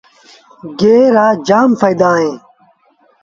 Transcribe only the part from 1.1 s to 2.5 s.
رآ جآم ڦآئيدآ اوهيݩ۔